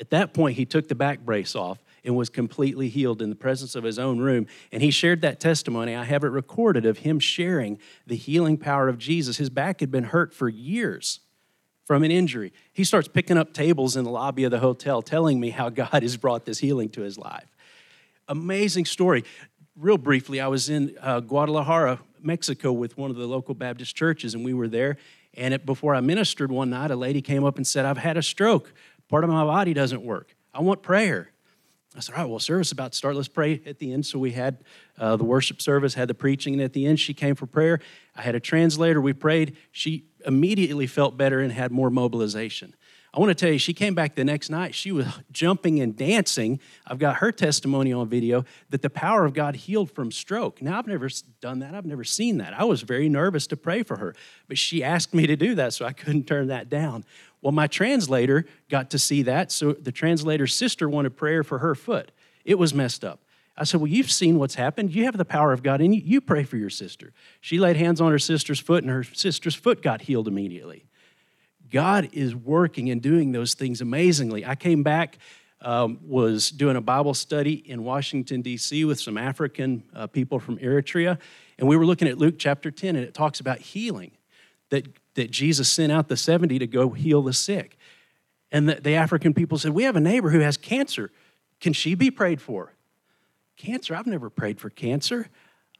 [0.00, 3.36] At that point, he took the back brace off and was completely healed in the
[3.36, 4.48] presence of his own room.
[4.72, 5.94] And he shared that testimony.
[5.94, 7.78] I have it recorded of him sharing
[8.08, 9.36] the healing power of Jesus.
[9.36, 11.20] His back had been hurt for years
[11.84, 12.52] from an injury.
[12.72, 16.02] He starts picking up tables in the lobby of the hotel, telling me how God
[16.02, 17.48] has brought this healing to his life.
[18.28, 19.24] Amazing story.
[19.76, 24.34] Real briefly, I was in uh, Guadalajara, Mexico, with one of the local Baptist churches,
[24.34, 24.96] and we were there.
[25.34, 28.16] And it, before I ministered one night, a lady came up and said, I've had
[28.16, 28.72] a stroke.
[29.08, 30.34] Part of my body doesn't work.
[30.54, 31.30] I want prayer.
[31.96, 33.16] I said, All right, well, service about to start.
[33.16, 34.04] Let's pray at the end.
[34.06, 34.64] So we had
[34.98, 37.80] uh, the worship service, had the preaching, and at the end, she came for prayer.
[38.16, 39.00] I had a translator.
[39.00, 39.56] We prayed.
[39.70, 42.74] She immediately felt better and had more mobilization.
[43.14, 44.74] I want to tell you, she came back the next night.
[44.74, 46.58] She was jumping and dancing.
[46.84, 50.60] I've got her testimony on video that the power of God healed from stroke.
[50.60, 51.08] Now, I've never
[51.40, 51.76] done that.
[51.76, 52.58] I've never seen that.
[52.58, 54.16] I was very nervous to pray for her,
[54.48, 57.04] but she asked me to do that, so I couldn't turn that down.
[57.44, 61.74] Well, my translator got to see that, so the translator's sister wanted prayer for her
[61.74, 62.10] foot.
[62.42, 63.20] It was messed up.
[63.54, 64.94] I said, Well, you've seen what's happened.
[64.94, 66.00] You have the power of God in you.
[66.02, 67.12] You pray for your sister.
[67.42, 70.86] She laid hands on her sister's foot, and her sister's foot got healed immediately.
[71.70, 74.46] God is working and doing those things amazingly.
[74.46, 75.18] I came back,
[75.60, 80.56] um, was doing a Bible study in Washington, D.C., with some African uh, people from
[80.56, 81.18] Eritrea,
[81.58, 84.12] and we were looking at Luke chapter 10, and it talks about healing,
[84.70, 87.76] that, that Jesus sent out the 70 to go heal the sick.
[88.50, 91.10] And the, the African people said, We have a neighbor who has cancer.
[91.60, 92.72] Can she be prayed for?
[93.56, 93.94] Cancer?
[93.94, 95.28] I've never prayed for cancer.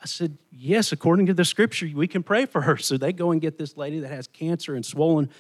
[0.03, 2.77] I said, Yes, according to the scripture, we can pray for her.
[2.85, 5.31] So they go and get this lady that has cancer and swollen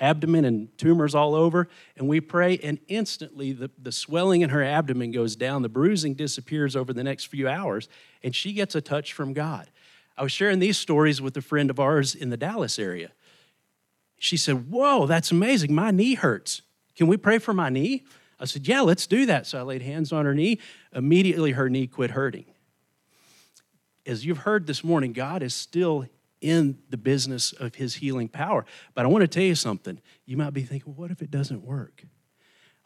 [0.00, 4.62] abdomen and tumors all over, and we pray, and instantly the, the swelling in her
[4.62, 7.88] abdomen goes down, the bruising disappears over the next few hours,
[8.22, 9.70] and she gets a touch from God.
[10.16, 13.12] I was sharing these stories with a friend of ours in the Dallas area.
[14.24, 15.74] She said, Whoa, that's amazing.
[15.74, 16.62] My knee hurts.
[16.96, 18.06] Can we pray for my knee?
[18.40, 19.46] I said, Yeah, let's do that.
[19.46, 20.60] So I laid hands on her knee.
[20.94, 22.46] Immediately, her knee quit hurting.
[24.06, 26.06] As you've heard this morning, God is still
[26.40, 28.64] in the business of his healing power.
[28.94, 30.00] But I want to tell you something.
[30.24, 32.04] You might be thinking, what if it doesn't work?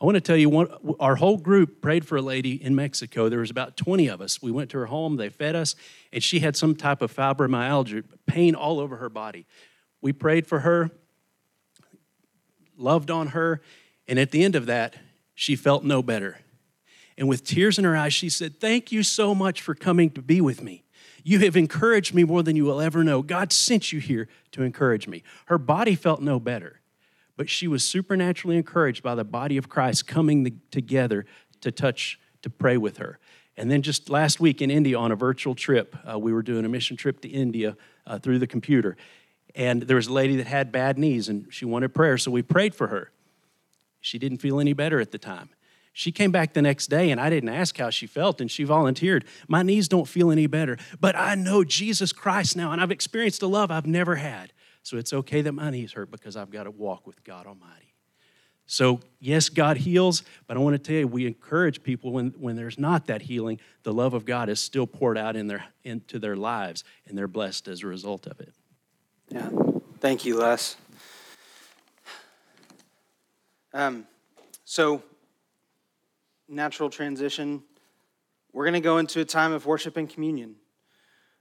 [0.00, 0.68] I want to tell you, one,
[0.98, 3.28] our whole group prayed for a lady in Mexico.
[3.28, 4.42] There was about 20 of us.
[4.42, 5.76] We went to her home, they fed us,
[6.12, 9.46] and she had some type of fibromyalgia, pain all over her body.
[10.00, 10.90] We prayed for her,
[12.78, 13.60] loved on her,
[14.06, 14.96] and at the end of that,
[15.34, 16.40] she felt no better.
[17.16, 20.22] And with tears in her eyes, she said, Thank you so much for coming to
[20.22, 20.84] be with me.
[21.24, 23.22] You have encouraged me more than you will ever know.
[23.22, 25.22] God sent you here to encourage me.
[25.46, 26.80] Her body felt no better,
[27.36, 31.26] but she was supernaturally encouraged by the body of Christ coming together
[31.60, 33.18] to touch, to pray with her.
[33.56, 36.64] And then just last week in India on a virtual trip, uh, we were doing
[36.64, 37.76] a mission trip to India
[38.06, 38.96] uh, through the computer.
[39.58, 42.42] And there was a lady that had bad knees and she wanted prayer, so we
[42.42, 43.10] prayed for her.
[44.00, 45.50] She didn't feel any better at the time.
[45.92, 48.62] She came back the next day and I didn't ask how she felt and she
[48.62, 49.24] volunteered.
[49.48, 53.42] My knees don't feel any better, but I know Jesus Christ now and I've experienced
[53.42, 54.52] a love I've never had.
[54.84, 57.94] So it's okay that my knees hurt because I've got to walk with God Almighty.
[58.70, 62.54] So, yes, God heals, but I want to tell you, we encourage people when, when
[62.54, 66.18] there's not that healing, the love of God is still poured out in their, into
[66.18, 68.52] their lives, and they're blessed as a result of it.
[69.30, 69.50] Yeah.
[70.00, 70.76] Thank you, Les.
[73.74, 74.06] Um,
[74.64, 75.02] so,
[76.48, 77.62] natural transition,
[78.54, 80.56] we're going to go into a time of worship and communion.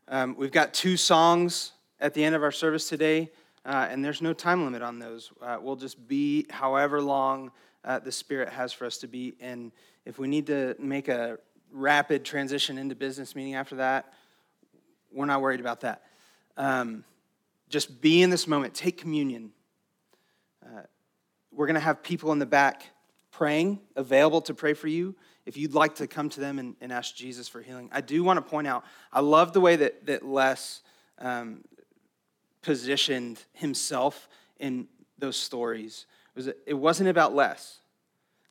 [0.09, 1.71] Um, we've got two songs
[2.01, 3.31] at the end of our service today,
[3.65, 5.31] uh, and there's no time limit on those.
[5.41, 7.51] Uh, we'll just be however long
[7.85, 9.35] uh, the Spirit has for us to be.
[9.39, 9.71] And
[10.03, 11.39] if we need to make a
[11.71, 14.13] rapid transition into business meeting after that,
[15.09, 16.03] we're not worried about that.
[16.57, 17.05] Um,
[17.69, 19.51] just be in this moment, take communion.
[20.65, 20.81] Uh,
[21.51, 22.87] we're going to have people in the back
[23.31, 25.15] praying, available to pray for you,
[25.45, 27.89] if you'd like to come to them and, and ask Jesus for healing.
[27.91, 30.81] I do want to point out, I love the way that, that Les
[31.19, 31.63] um,
[32.61, 34.27] positioned himself
[34.59, 34.87] in
[35.17, 36.05] those stories.
[36.35, 37.79] It, was, it wasn't about Les.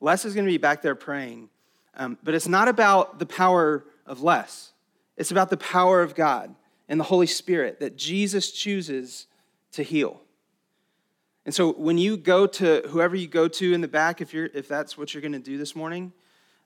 [0.01, 1.49] Les is going to be back there praying,
[1.95, 4.73] um, but it's not about the power of Les.
[5.17, 6.55] It's about the power of God
[6.89, 9.27] and the Holy Spirit that Jesus chooses
[9.73, 10.21] to heal.
[11.45, 14.51] And so when you go to whoever you go to in the back, if, you're,
[14.53, 16.13] if that's what you're going to do this morning,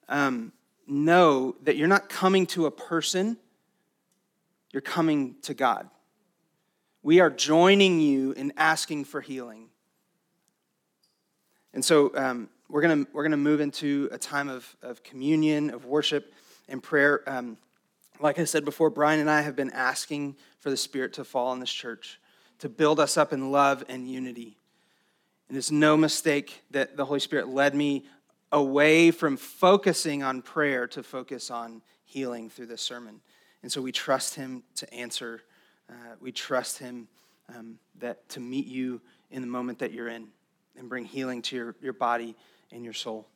[0.09, 0.53] um,
[0.87, 3.37] know that you're not coming to a person,
[4.73, 5.89] you're coming to God.
[7.03, 9.69] We are joining you in asking for healing.
[11.73, 15.85] And so um, we're going we're gonna move into a time of, of communion, of
[15.85, 16.33] worship,
[16.69, 17.23] and prayer.
[17.27, 17.57] Um,
[18.21, 21.49] like I said before, Brian and I have been asking for the Spirit to fall
[21.49, 22.21] on this church,
[22.59, 24.57] to build us up in love and unity.
[25.49, 28.05] And it's no mistake that the Holy Spirit led me
[28.53, 33.21] away from focusing on prayer to focus on healing through this sermon.
[33.63, 35.43] And so we trust Him to answer.
[35.89, 37.09] Uh, we trust Him
[37.55, 39.01] um, that to meet you
[39.31, 40.29] in the moment that you're in
[40.77, 42.37] and bring healing to your, your body
[42.73, 43.27] and your soul.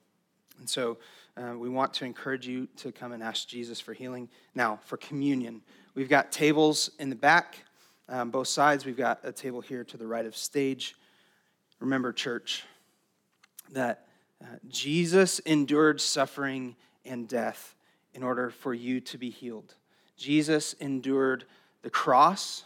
[0.58, 0.98] And so
[1.36, 4.28] uh, we want to encourage you to come and ask Jesus for healing.
[4.54, 5.62] Now, for communion,
[5.94, 7.56] we've got tables in the back,
[8.08, 8.84] um, both sides.
[8.84, 10.94] We've got a table here to the right of stage.
[11.80, 12.64] Remember, church,
[13.72, 14.06] that
[14.40, 17.74] uh, Jesus endured suffering and death
[18.14, 19.74] in order for you to be healed.
[20.16, 21.44] Jesus endured
[21.82, 22.64] the cross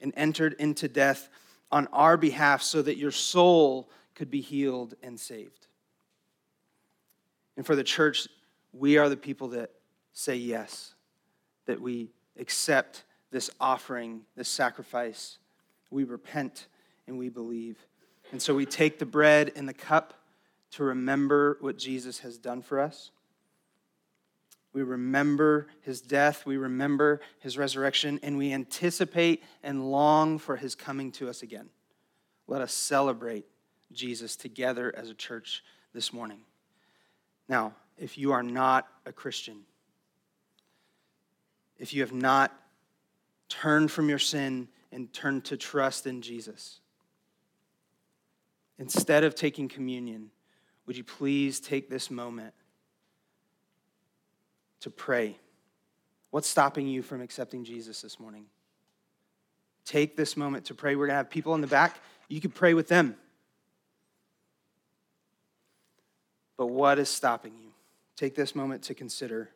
[0.00, 1.28] and entered into death
[1.72, 5.66] on our behalf so that your soul could be healed and saved.
[7.60, 8.26] And for the church,
[8.72, 9.70] we are the people that
[10.14, 10.94] say yes,
[11.66, 12.08] that we
[12.38, 15.36] accept this offering, this sacrifice.
[15.90, 16.68] We repent
[17.06, 17.76] and we believe.
[18.32, 20.14] And so we take the bread and the cup
[20.70, 23.10] to remember what Jesus has done for us.
[24.72, 30.74] We remember his death, we remember his resurrection, and we anticipate and long for his
[30.74, 31.68] coming to us again.
[32.46, 33.44] Let us celebrate
[33.92, 36.40] Jesus together as a church this morning.
[37.50, 39.62] Now, if you are not a Christian,
[41.78, 42.54] if you have not
[43.48, 46.78] turned from your sin and turned to trust in Jesus,
[48.78, 50.30] instead of taking communion,
[50.86, 52.54] would you please take this moment
[54.78, 55.36] to pray.
[56.30, 58.44] What's stopping you from accepting Jesus this morning?
[59.84, 60.94] Take this moment to pray.
[60.94, 61.98] We're going to have people in the back.
[62.28, 63.16] You can pray with them.
[66.60, 67.70] But what is stopping you?
[68.16, 69.48] Take this moment to consider.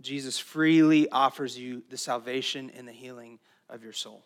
[0.00, 4.24] Jesus freely offers you the salvation and the healing of your soul.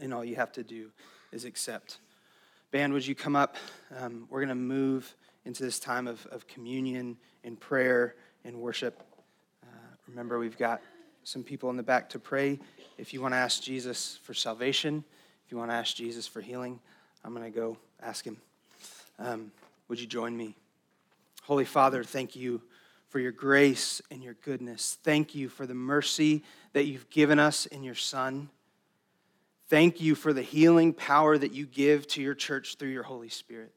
[0.00, 0.90] And all you have to do
[1.30, 1.98] is accept.
[2.72, 3.54] Band, would you come up?
[3.96, 9.00] Um, we're going to move into this time of, of communion and prayer and worship.
[9.62, 9.68] Uh,
[10.08, 10.82] remember, we've got
[11.22, 12.58] some people in the back to pray.
[12.98, 15.04] If you want to ask Jesus for salvation,
[15.46, 16.80] if you want to ask Jesus for healing,
[17.24, 18.38] I'm going to go ask him.
[19.20, 19.52] Um,
[19.92, 20.56] would you join me?
[21.42, 22.62] Holy Father, thank you
[23.10, 24.96] for your grace and your goodness.
[25.04, 28.48] Thank you for the mercy that you've given us in your Son.
[29.68, 33.28] Thank you for the healing power that you give to your church through your Holy
[33.28, 33.70] Spirit.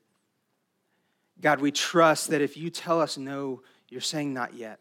[1.42, 4.80] God, we trust that if you tell us no, you're saying not yet.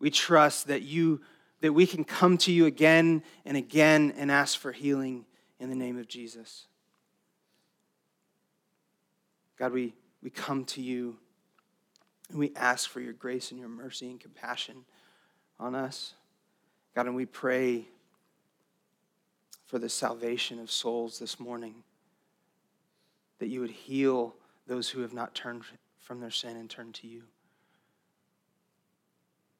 [0.00, 1.20] We trust that you
[1.60, 5.24] that we can come to you again and again and ask for healing
[5.60, 6.66] in the name of Jesus.
[9.56, 9.92] God, we,
[10.22, 11.16] we come to you
[12.30, 14.84] and we ask for your grace and your mercy and compassion
[15.58, 16.14] on us.
[16.94, 17.86] God, and we pray
[19.66, 21.74] for the salvation of souls this morning,
[23.38, 24.34] that you would heal
[24.66, 25.62] those who have not turned
[25.98, 27.22] from their sin and turned to you.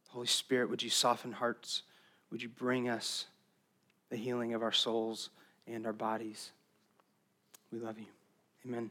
[0.08, 1.82] Holy Spirit, would you soften hearts?
[2.30, 3.26] Would you bring us
[4.11, 5.30] the healing of our souls
[5.68, 6.50] and our bodies?
[7.72, 8.06] We love you.
[8.66, 8.90] Amen.